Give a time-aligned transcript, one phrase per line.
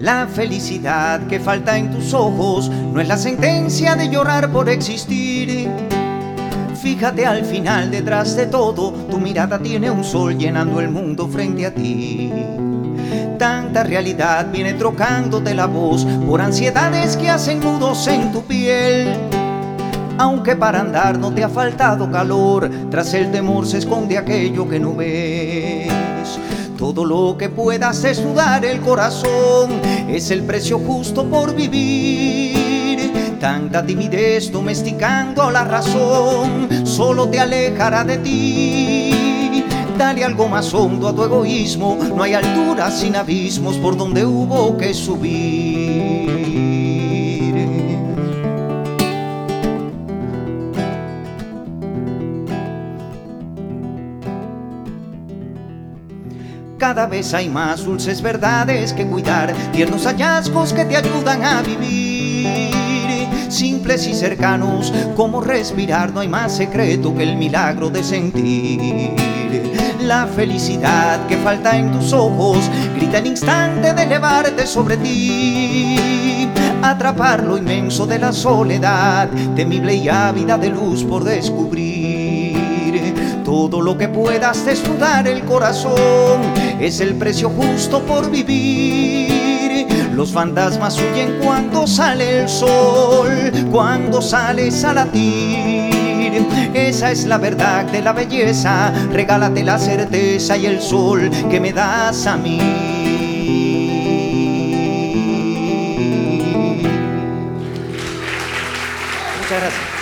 [0.00, 5.68] La felicidad que falta en tus ojos no es la sentencia de llorar por existir.
[6.80, 11.66] Fíjate al final detrás de todo, tu mirada tiene un sol llenando el mundo frente
[11.66, 12.32] a ti.
[13.38, 19.12] Tanta realidad viene trocándote la voz por ansiedades que hacen nudos en tu piel.
[20.16, 24.78] Aunque para andar no te ha faltado calor, tras el temor se esconde aquello que
[24.78, 25.97] no ves.
[26.88, 33.36] Todo lo que puedas desnudar el corazón es el precio justo por vivir.
[33.38, 39.64] Tanta timidez domesticando la razón solo te alejará de ti.
[39.98, 44.74] Dale algo más hondo a tu egoísmo, no hay alturas sin abismos por donde hubo
[44.78, 46.77] que subir.
[56.78, 63.26] Cada vez hay más dulces verdades que cuidar, tiernos hallazgos que te ayudan a vivir.
[63.48, 69.10] Simples y cercanos, como respirar, no hay más secreto que el milagro de sentir.
[70.02, 76.48] La felicidad que falta en tus ojos grita el instante de elevarte sobre ti.
[76.80, 82.56] Atrapar lo inmenso de la soledad, temible y ávida de luz por descubrir.
[83.44, 89.86] Todo lo que puedas desnudar el corazón es el precio justo por vivir.
[90.14, 96.46] Los fantasmas huyen cuando sale el sol, cuando sales a latir.
[96.74, 101.72] Esa es la verdad de la belleza, regálate la certeza y el sol que me
[101.72, 102.58] das a mí.
[109.40, 109.97] Muchas gracias.